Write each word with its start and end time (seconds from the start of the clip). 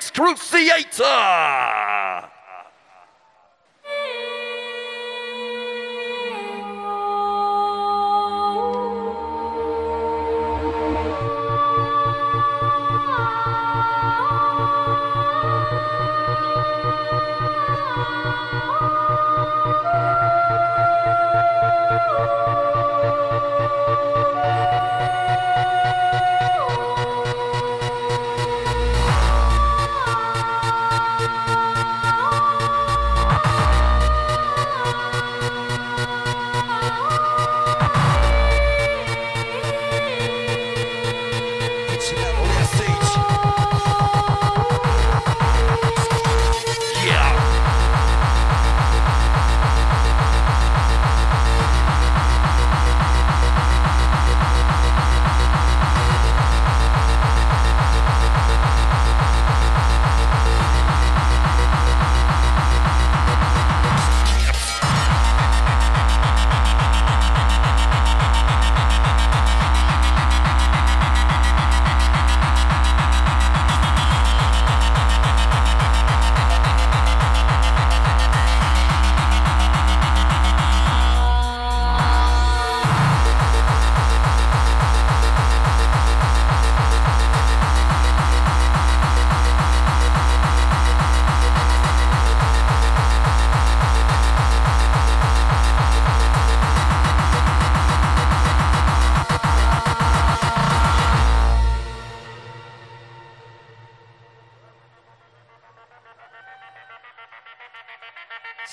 Xqruciator. 0.00 1.04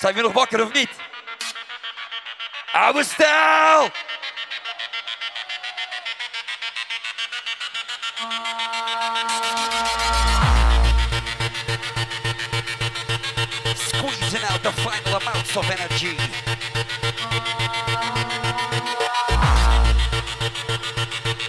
Zijn 0.02 0.14
jullie 0.14 0.30
nog 0.30 0.38
wakker 0.38 0.62
of 0.62 0.72
niet? 0.72 0.90
Oude 2.72 3.04
stijl! 3.04 3.90
Squeezing 13.74 14.44
out 14.50 14.62
the 14.62 14.72
final 14.72 15.20
amounts 15.20 15.56
of 15.56 15.70
energy. 15.70 16.16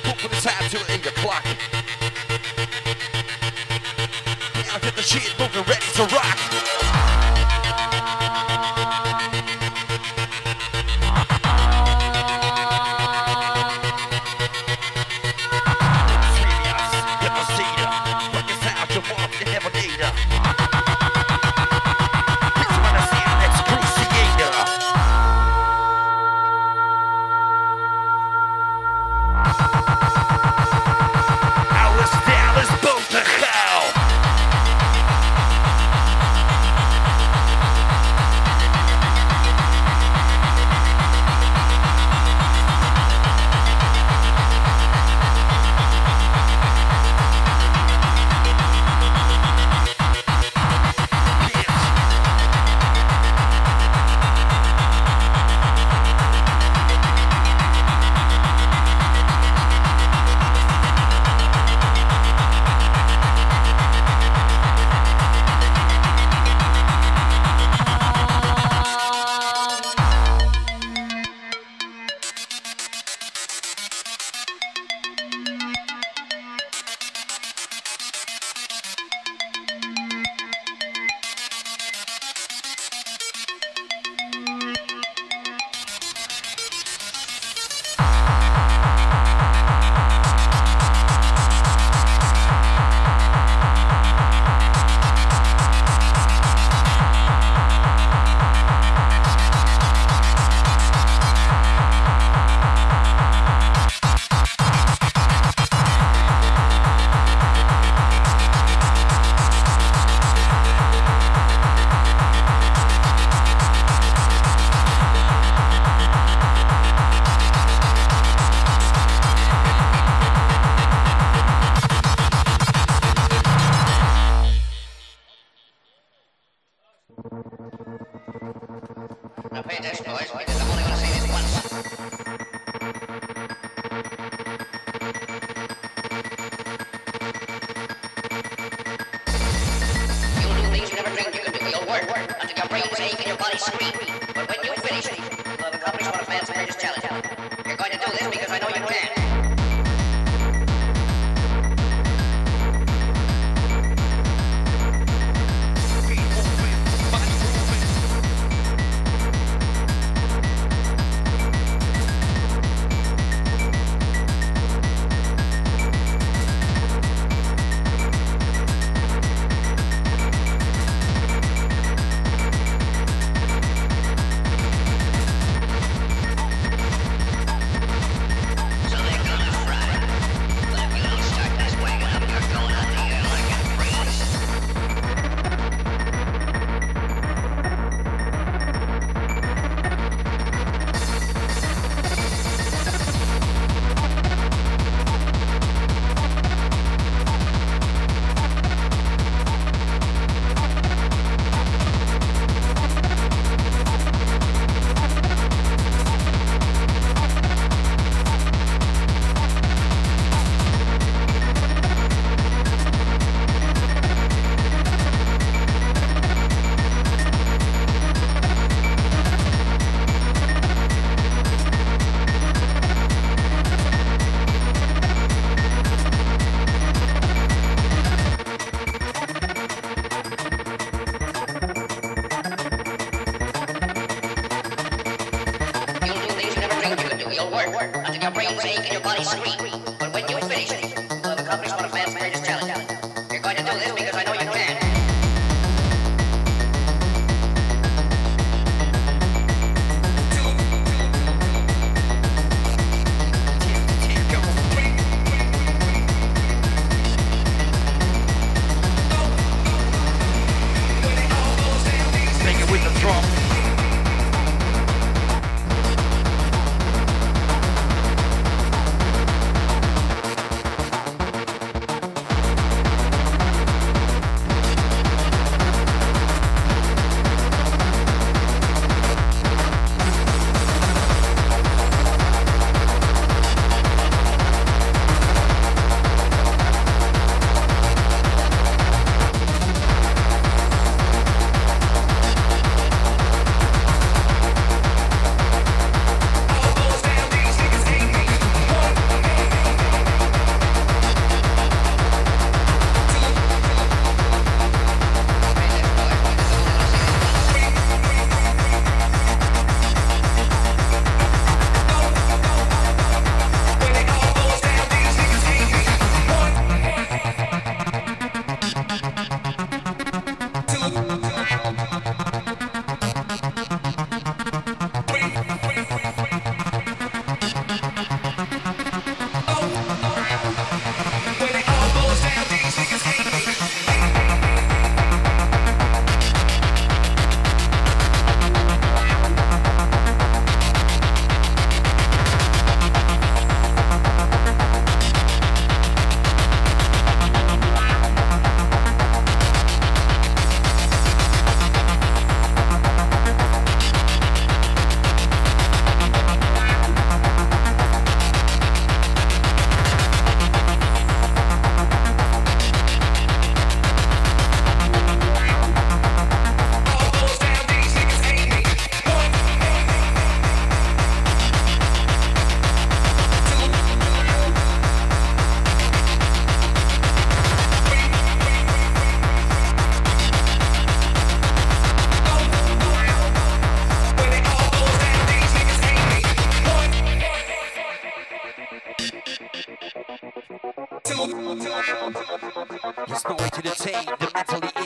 Put 0.03 0.18
the 0.19 0.42
time 0.42 0.69
to 0.69 0.94
8 0.94 1.08
o'clock. 1.08 1.53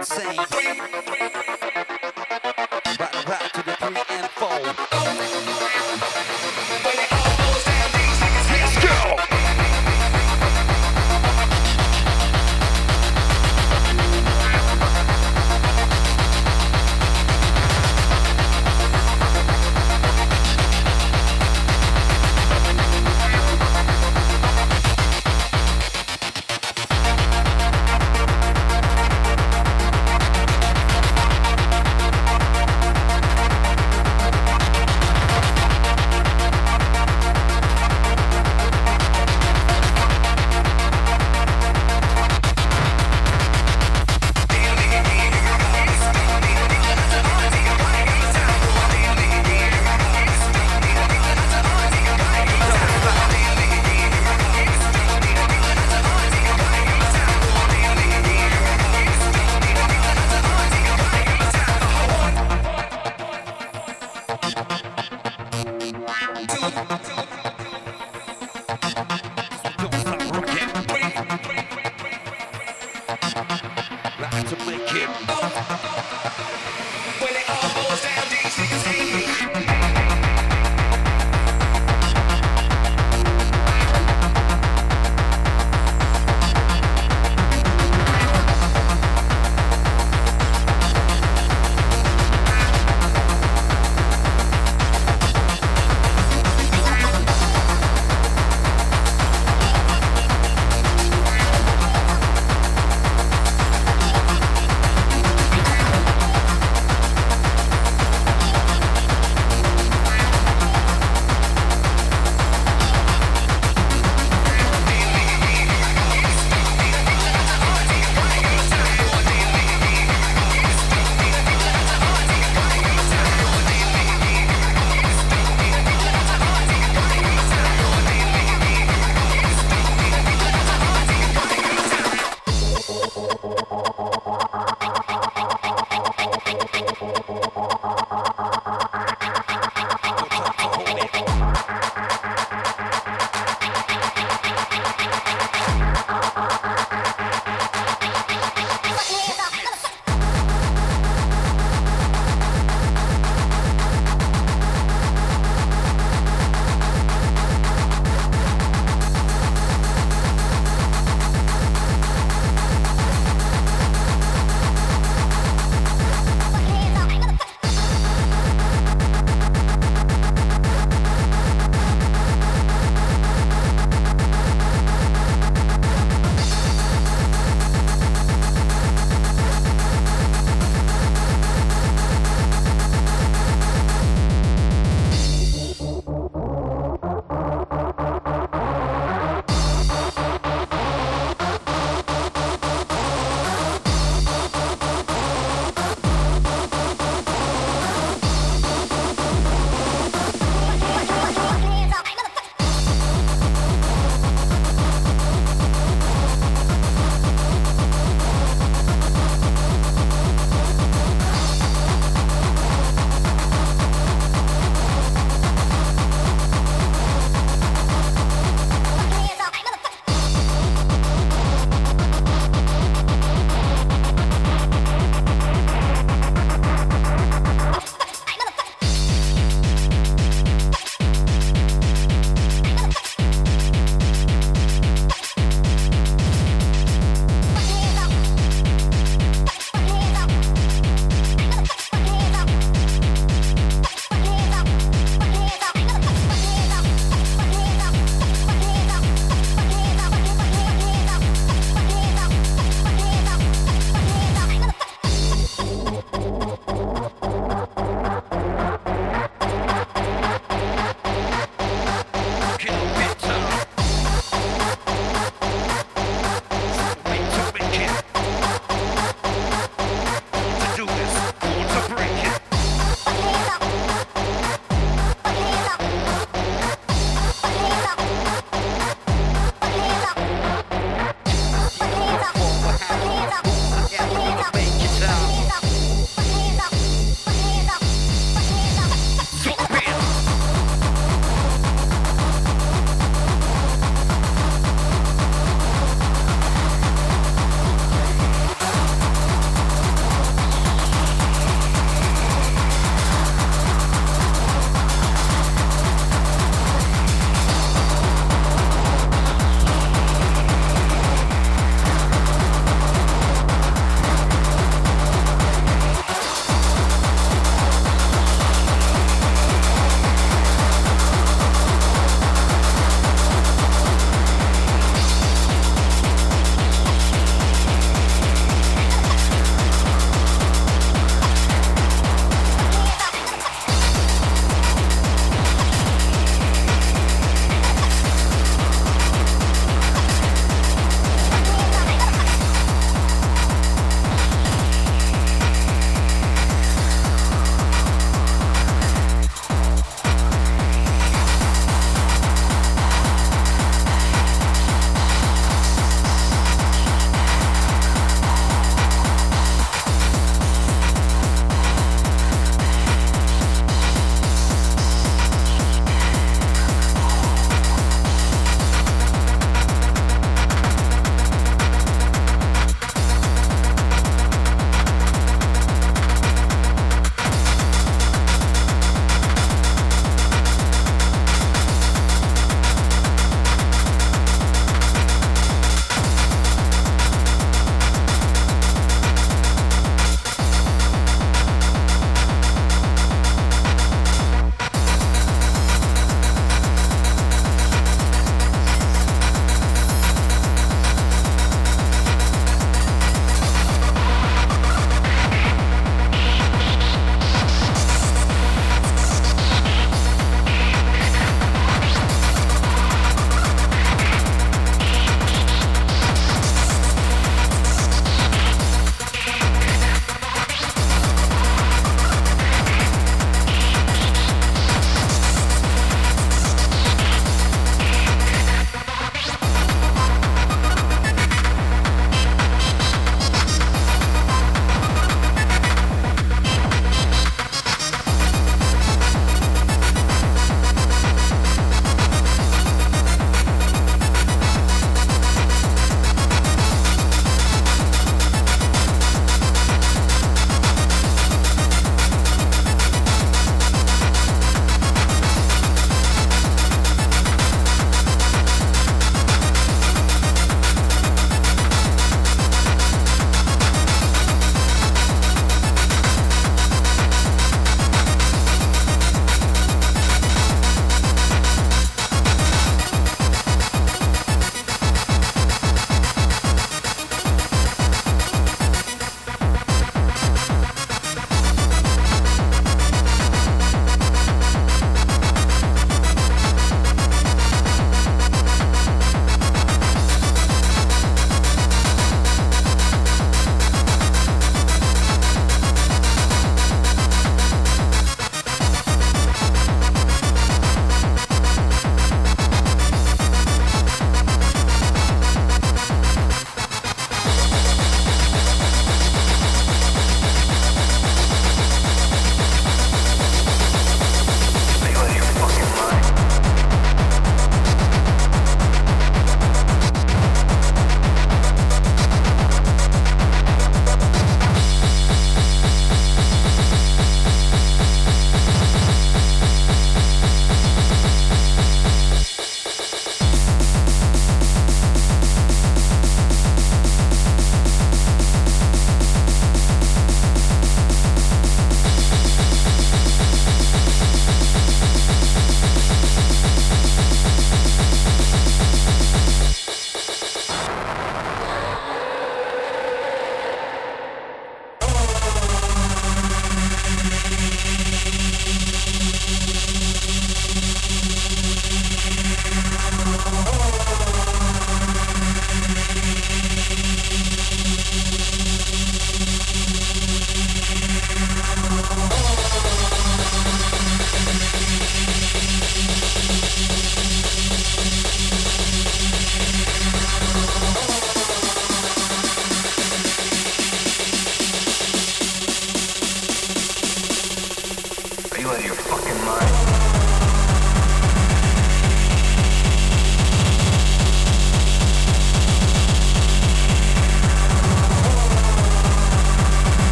Insane. 0.00 1.09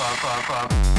fuck, 0.00 0.16
fuck, 0.16 0.70
fuck. 0.70 0.89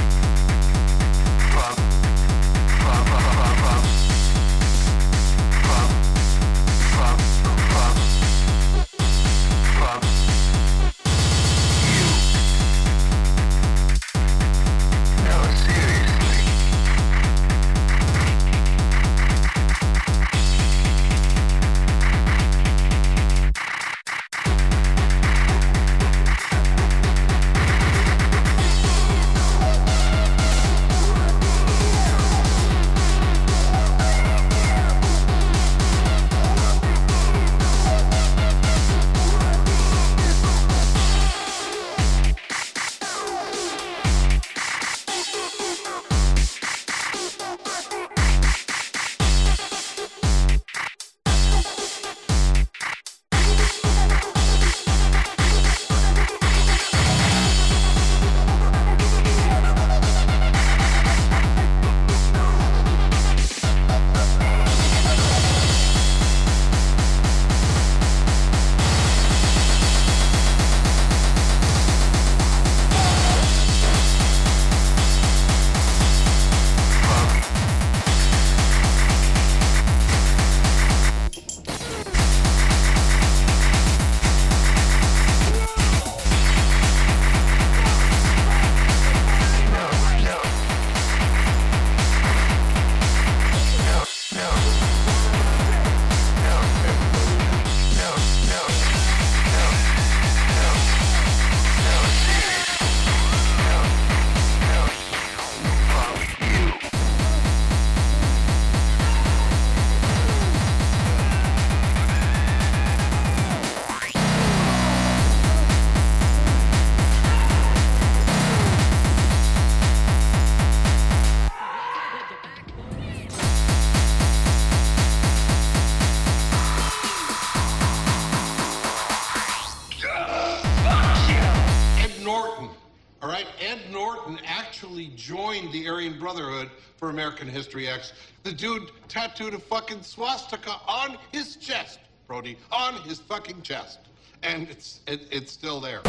American 137.11 137.47
History 137.47 137.87
X. 137.87 138.13
The 138.43 138.53
dude 138.53 138.89
tattooed 139.07 139.53
a 139.53 139.59
fucking 139.59 140.01
swastika 140.01 140.77
on 140.87 141.17
his 141.31 141.57
chest, 141.57 141.99
Brody, 142.25 142.57
on 142.71 142.95
his 143.03 143.19
fucking 143.19 143.61
chest. 143.61 143.99
And 144.41 144.67
it's 144.69 145.01
it, 145.05 145.27
it's 145.29 145.51
still 145.51 145.79
there. 145.79 146.01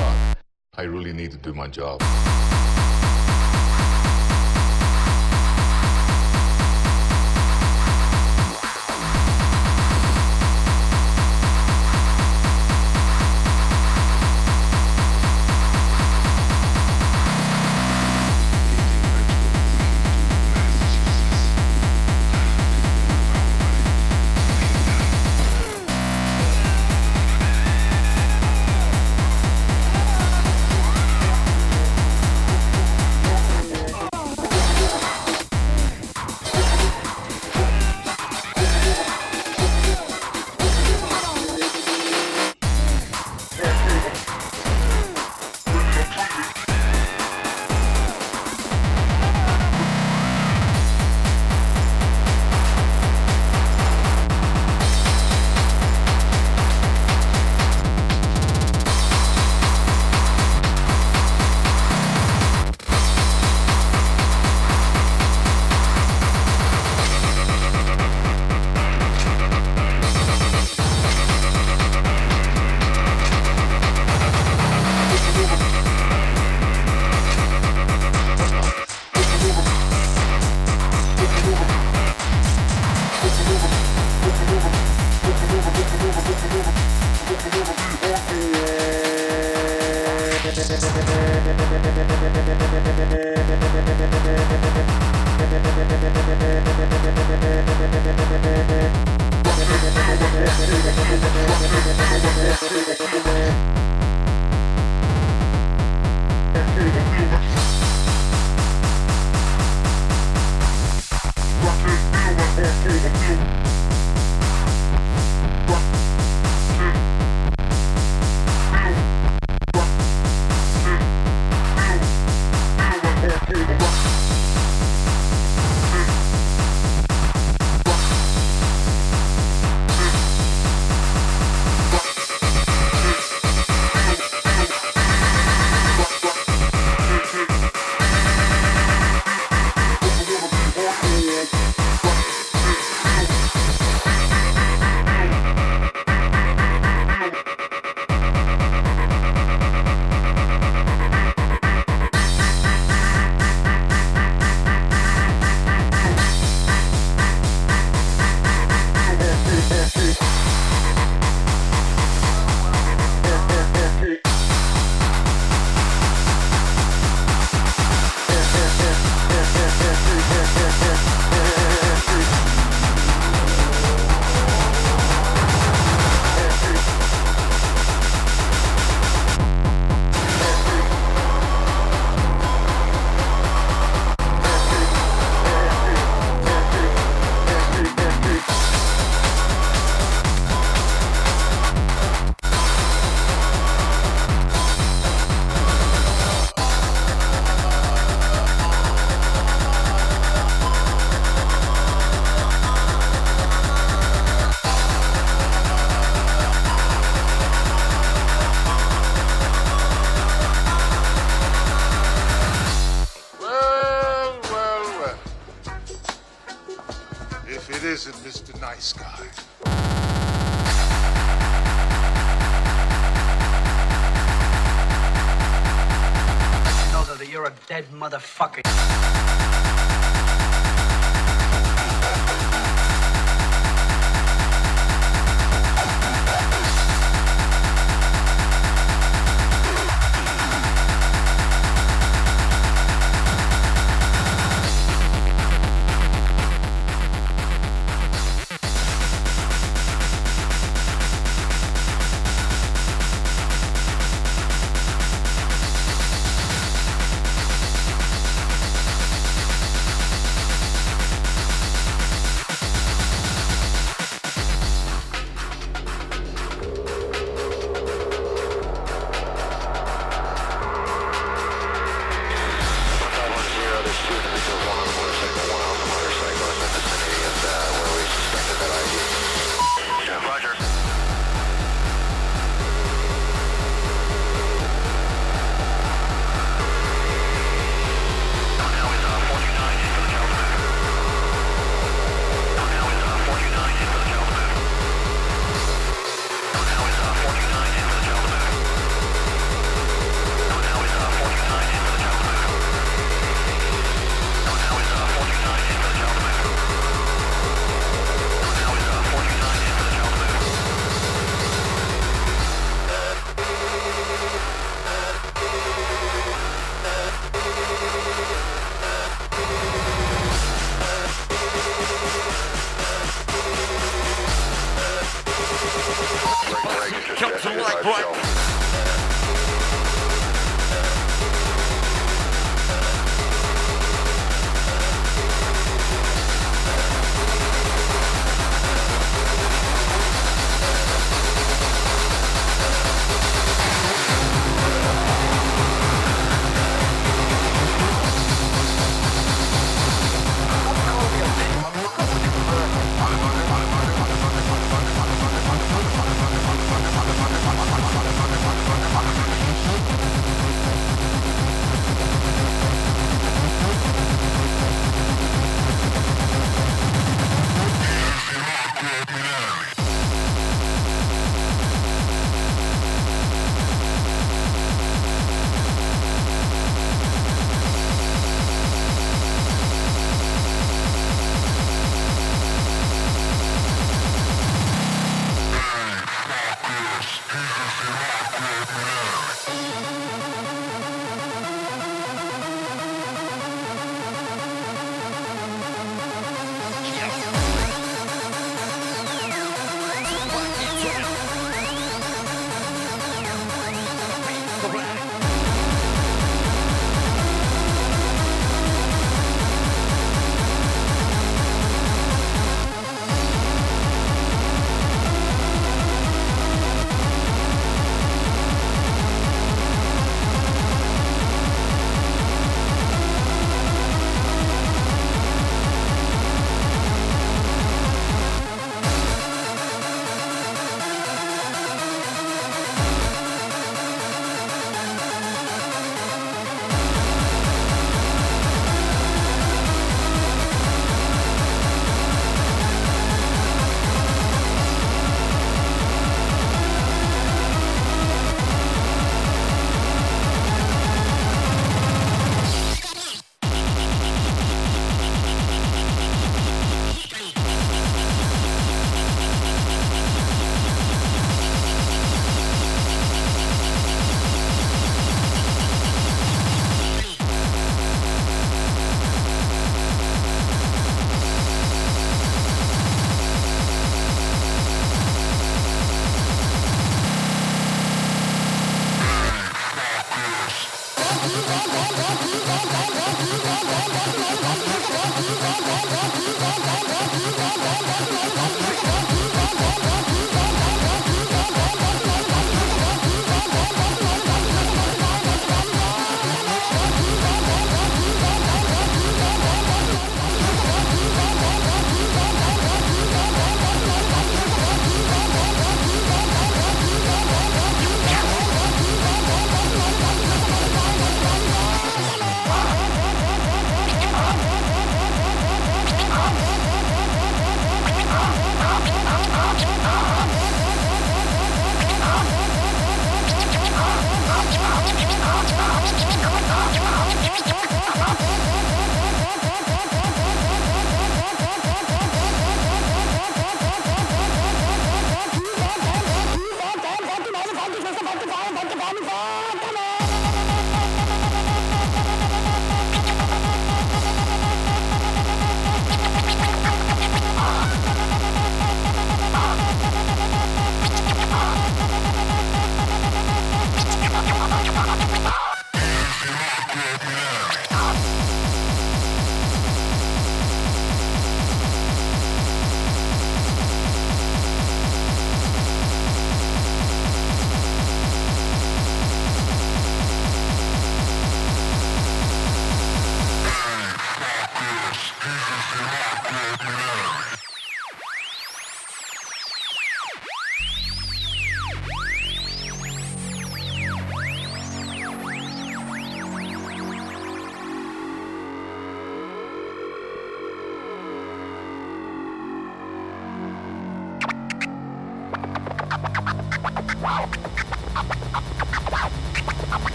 I 0.75 0.83
really 0.85 1.13
need 1.13 1.33
to 1.33 1.37
do 1.37 1.53
my 1.53 1.69
job. 1.69 2.01